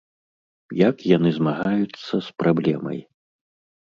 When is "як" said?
0.89-0.97